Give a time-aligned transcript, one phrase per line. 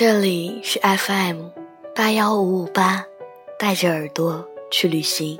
[0.00, 1.46] 这里是 FM
[1.92, 3.04] 八幺五五八，
[3.58, 5.36] 带着耳朵去旅行。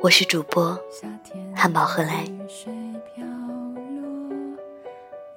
[0.00, 0.76] 我是主播
[1.54, 2.24] 汉堡何来。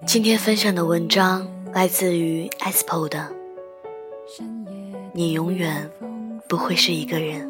[0.03, 3.31] 今天分享的文章来自于 Aspo 的。
[5.11, 5.91] 你永远
[6.49, 7.47] 不会是一个人。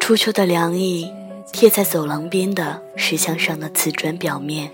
[0.00, 1.12] 初秋的凉意
[1.52, 4.72] 贴在走廊边的石墙上的瓷砖表面。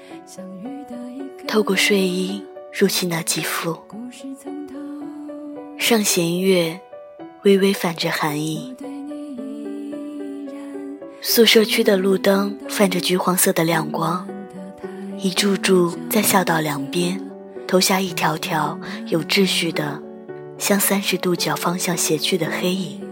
[1.51, 3.77] 透过睡衣入侵那肌肤，
[5.77, 6.79] 上弦月
[7.43, 8.73] 微微泛着寒意。
[11.21, 14.29] 宿舍区的路灯泛着橘黄色的亮光，
[15.19, 17.21] 一柱柱在校道两边
[17.67, 18.79] 投下一条条
[19.09, 20.01] 有秩序的
[20.57, 23.10] 向三十度角方向斜去的黑影。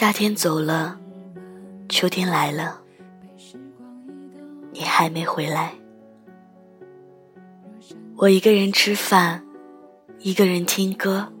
[0.00, 0.96] 夏天走了，
[1.88, 2.80] 秋天来了，
[4.70, 5.74] 你还没回来。
[8.14, 9.44] 我一个人吃饭，
[10.20, 11.32] 一个人听歌，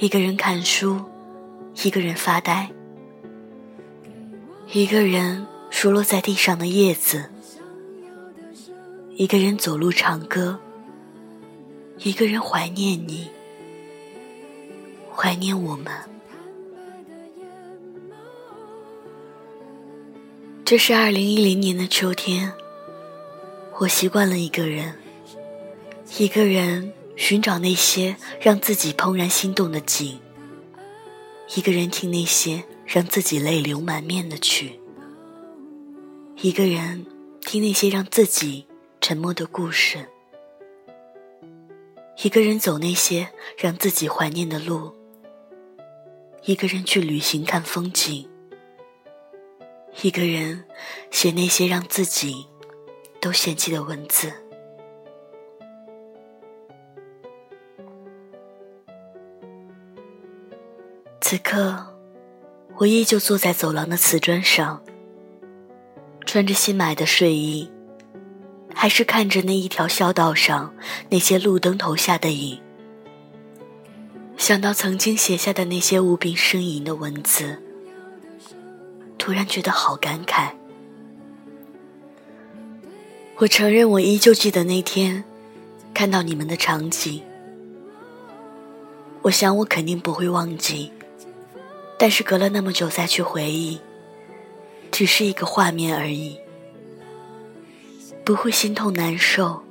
[0.00, 0.98] 一个人看书，
[1.84, 2.70] 一个人发呆，
[4.72, 7.28] 一个人数落在地上的叶子，
[9.14, 10.58] 一个人走路唱歌，
[11.98, 13.28] 一个人怀念你，
[15.14, 15.92] 怀念我们。
[20.68, 22.52] 这是二零一零年的秋天，
[23.78, 24.94] 我习惯了一个人，
[26.18, 30.20] 一个人寻找那些让自己怦然心动的景，
[31.54, 34.78] 一个人听那些让自己泪流满面的曲，
[36.42, 37.06] 一个人
[37.40, 38.66] 听那些让自己
[39.00, 40.06] 沉默的故事，
[42.22, 44.92] 一个人走那些让自己怀念的路，
[46.44, 48.28] 一个人去旅行看风景。
[50.02, 50.64] 一个人
[51.10, 52.46] 写那些让自己
[53.20, 54.32] 都嫌弃的文字。
[61.20, 61.84] 此刻，
[62.76, 64.80] 我依旧坐在走廊的瓷砖上，
[66.24, 67.68] 穿着新买的睡衣，
[68.72, 70.74] 还是看着那一条小道上
[71.10, 72.62] 那些路灯投下的影，
[74.36, 77.60] 想到曾经写下的那些无病呻吟的文字。
[79.28, 80.48] 突然觉得好感慨。
[83.36, 85.22] 我承认，我依旧记得那天
[85.92, 87.22] 看到你们的场景。
[89.20, 90.90] 我想，我肯定不会忘记。
[91.98, 93.78] 但是隔了那么久再去回忆，
[94.90, 96.38] 只是一个画面而已，
[98.24, 99.62] 不会心痛难受，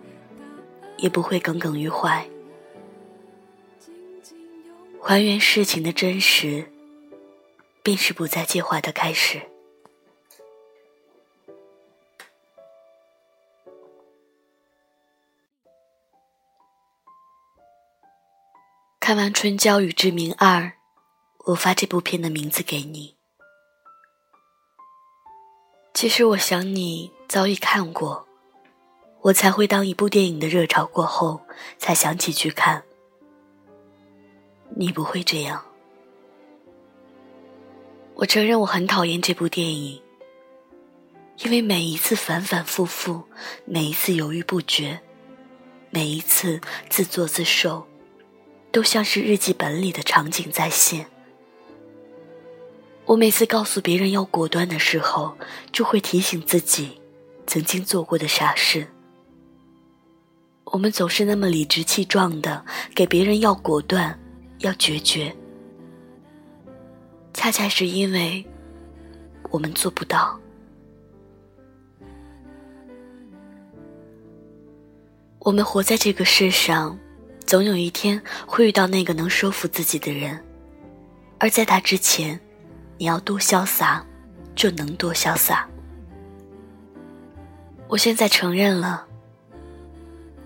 [0.98, 2.24] 也不会耿耿于怀。
[5.02, 6.68] 还原事情的真实。
[7.84, 9.42] 便是不再计划的开始。
[19.08, 20.64] 看完《春娇与志明二》，
[21.46, 23.16] 我发这部片的名字给你。
[25.94, 28.28] 其实我想你早已看过，
[29.22, 31.40] 我才会当一部电影的热潮过后
[31.78, 32.84] 才想起去看。
[34.76, 35.64] 你不会这样。
[38.16, 40.02] 我承认我很讨厌这部电影，
[41.38, 43.24] 因为每一次反反复复，
[43.64, 45.00] 每一次犹豫不决，
[45.92, 46.60] 每一次
[46.90, 47.88] 自作自受，
[48.78, 51.08] 都像是日记本里的场景再现。
[53.06, 55.36] 我每次告诉别人要果断的时候，
[55.72, 57.02] 就会提醒自己
[57.48, 58.86] 曾经做过的傻事。
[60.66, 64.20] 我们总是那么理直气壮的给别人要果断，
[64.60, 65.36] 要决绝。
[67.34, 68.46] 恰恰是因为
[69.50, 70.40] 我们做不到，
[75.40, 76.96] 我们活在这个世上，
[77.48, 80.38] 总有一天会遇到那个能说服自己的人，
[81.40, 82.38] 而在他之前，
[82.98, 84.06] 你要多潇洒，
[84.54, 85.66] 就能多潇洒。
[87.88, 89.08] 我现在承认了，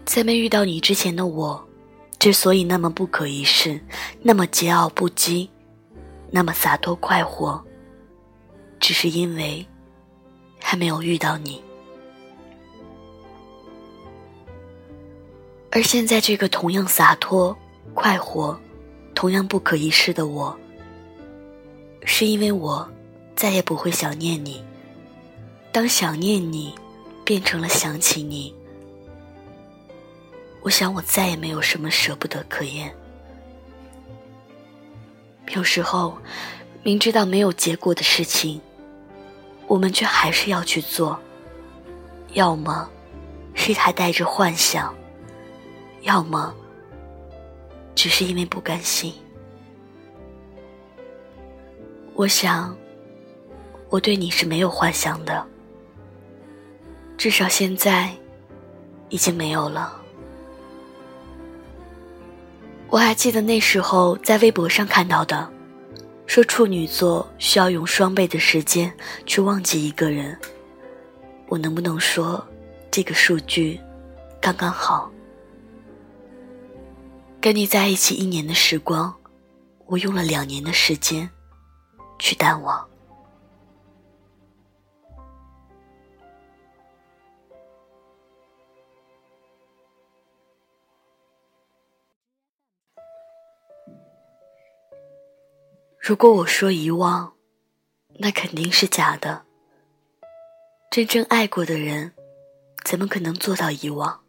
[0.06, 1.68] 在没遇到你之前的我，
[2.20, 3.82] 之所以那么不可一世，
[4.22, 5.50] 那么桀骜不羁。
[6.34, 7.62] 那么洒脱快活，
[8.80, 9.66] 只是因为
[10.62, 11.62] 还没有遇到你。
[15.72, 17.58] 而现在这个同样洒脱、
[17.94, 18.60] 快活、
[19.16, 20.56] 同样不可一世的我，
[22.04, 22.88] 是因为我
[23.36, 24.62] 再也不会想念你。
[25.72, 26.76] 当想念你
[27.24, 28.54] 变成了想起你，
[30.62, 32.94] 我想我再也没有什么舍不得可言。
[35.54, 36.18] 有时候，
[36.84, 38.60] 明知道没有结果的事情，
[39.68, 41.18] 我们却还是要去做。
[42.34, 42.90] 要么
[43.54, 44.94] 是他带着幻想，
[46.02, 46.54] 要么
[47.96, 49.14] 只是因为不甘心。
[52.14, 52.76] 我想，
[53.90, 55.46] 我对你是没有幻想的，
[57.18, 58.10] 至少现在
[59.10, 60.00] 已经没有了。
[62.90, 65.50] 我还记得那时候在微博上看到的，
[66.26, 68.92] 说处女座需要用双倍的时间
[69.26, 70.38] 去忘记一个人。
[71.48, 72.46] 我能不能说，
[72.90, 73.78] 这个数据
[74.40, 75.11] 刚刚好？
[77.42, 79.12] 跟你在一起一年的时光，
[79.88, 81.28] 我用了两年的时间
[82.20, 82.88] 去淡忘。
[96.00, 97.34] 如果我说遗忘，
[98.20, 99.44] 那肯定是假的。
[100.92, 102.14] 真正爱过的人，
[102.84, 104.22] 怎么可能做到遗忘？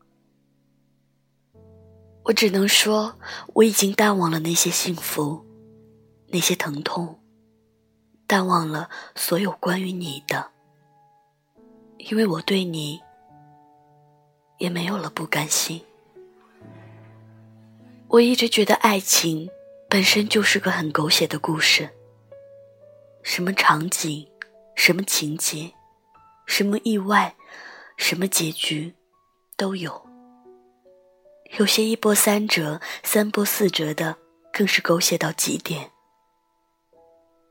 [2.24, 3.18] 我只能说，
[3.54, 5.44] 我已经淡忘了那些幸福，
[6.28, 7.20] 那些疼痛，
[8.26, 10.50] 淡忘了所有关于你的，
[11.98, 13.00] 因为我对你
[14.58, 15.82] 也没有了不甘心。
[18.08, 19.50] 我一直觉得爱情。
[19.88, 21.90] 本身就是个很狗血的故事，
[23.22, 24.26] 什么场景，
[24.74, 25.70] 什么情节，
[26.46, 27.36] 什么意外，
[27.98, 28.94] 什么结局，
[29.54, 30.11] 都有。
[31.58, 34.16] 有些一波三折、三波四折的，
[34.52, 35.90] 更是狗血到极点。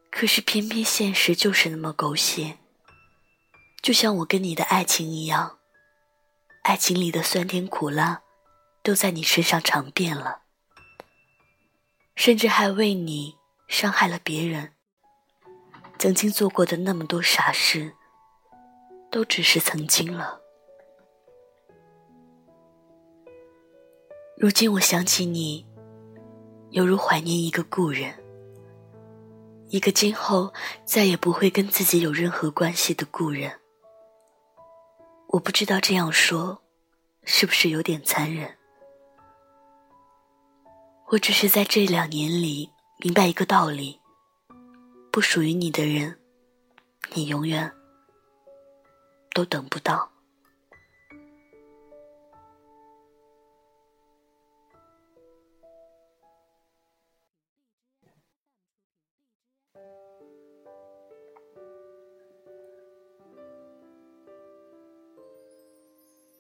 [0.10, 2.58] 可是偏偏现实就是那么狗血，
[3.82, 5.60] 就像我跟你的爱情一样，
[6.64, 8.24] 爱情里的酸甜苦辣，
[8.82, 10.42] 都在你身上尝遍了。
[12.16, 13.38] 甚至还为你
[13.68, 14.74] 伤害了别人。
[16.00, 17.94] 曾经做过的那么多傻事，
[19.12, 20.42] 都只是曾经了。
[24.42, 25.64] 如今我想起你，
[26.72, 28.12] 犹如怀念一个故人，
[29.68, 30.52] 一个今后
[30.84, 33.60] 再也不会跟自己有任何关系的故人。
[35.28, 36.60] 我不知道这样说，
[37.24, 38.58] 是不是有点残忍？
[41.10, 44.02] 我只是在这两年里明白一个道理：
[45.12, 46.18] 不属于你的人，
[47.14, 47.72] 你永远
[49.36, 50.11] 都等不到。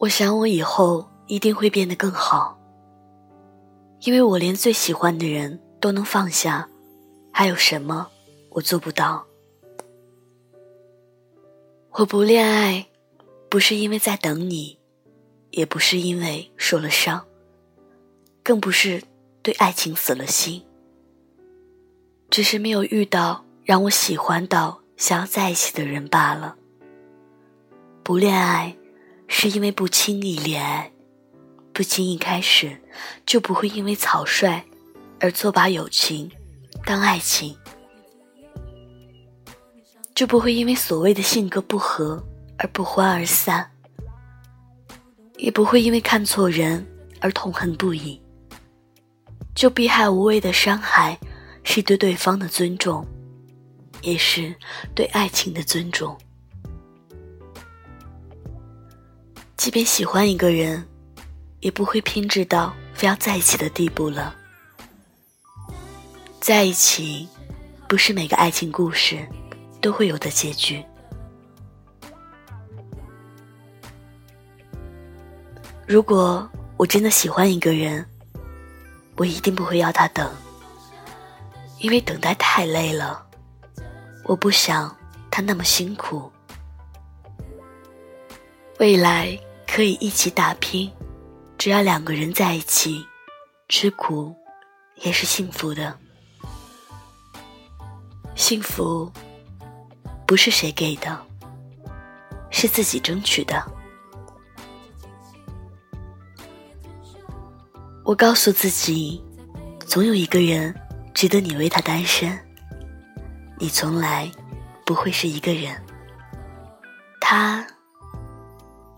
[0.01, 2.59] 我想，我以后一定会变得更好。
[3.99, 6.67] 因为我连最喜欢的人都能放下，
[7.31, 8.07] 还有什么
[8.49, 9.23] 我做不到？
[11.91, 12.87] 我不恋爱，
[13.47, 14.79] 不是因为在等你，
[15.51, 17.23] 也不是因为受了伤，
[18.41, 19.03] 更不是
[19.43, 20.65] 对爱情死了心，
[22.31, 26.55] 只是没有遇到让我喜欢到想要在一起的人罢了。
[28.01, 28.75] 不恋爱，
[29.33, 30.91] 是因为不轻易恋爱。
[31.73, 32.77] 不轻易开始，
[33.25, 34.61] 就不会因为草率
[35.21, 36.29] 而错把友情
[36.85, 37.55] 当爱情，
[40.13, 42.21] 就不会因为所谓的性格不合
[42.57, 43.71] 而不欢而散，
[45.37, 46.85] 也不会因为看错人
[47.21, 48.21] 而痛恨不已。
[49.55, 51.17] 就避害无谓的伤害，
[51.63, 53.07] 是对对方的尊重，
[54.01, 54.53] 也是
[54.93, 56.17] 对爱情的尊重。
[59.61, 60.83] 即便喜欢一个人。
[61.59, 64.35] 也不会偏执到非要在一起的地步了。
[66.39, 67.29] 在一起，
[67.87, 69.23] 不是每个爱情故事
[69.79, 70.83] 都会有的结局。
[75.85, 78.03] 如果我真的喜欢一个人，
[79.17, 80.27] 我一定不会要他等，
[81.77, 83.23] 因为等待太累了，
[84.23, 84.97] 我不想
[85.29, 86.31] 他那么辛苦。
[88.79, 89.39] 未来
[89.73, 90.91] 可以一起打拼。
[91.57, 93.05] 只要两个人在一起，
[93.69, 94.35] 吃苦
[94.95, 95.97] 也是幸福的。
[98.35, 99.09] 幸福
[100.27, 101.25] 不是谁给的，
[102.49, 103.63] 是自己争取的。
[108.03, 109.23] 我告诉自己，
[109.87, 110.75] 总有一个人
[111.13, 112.37] 值得你为他单身。
[113.57, 114.29] 你从来
[114.85, 115.81] 不会是一个人，
[117.21, 117.65] 他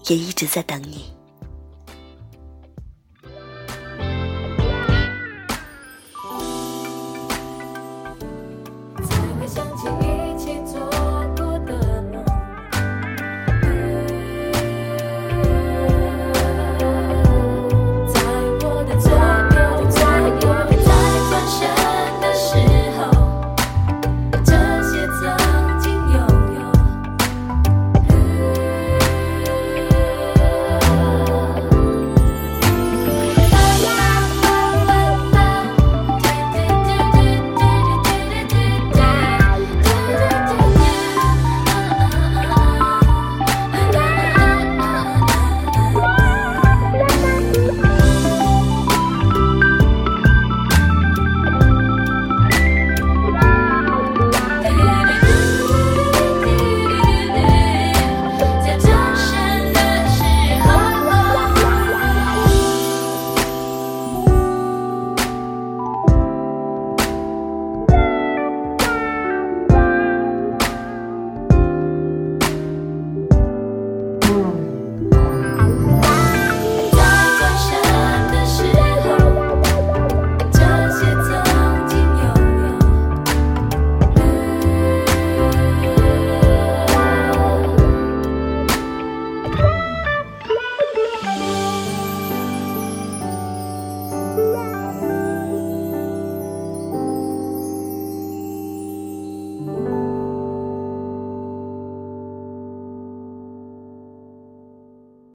[0.08, 1.13] 也一直在等你。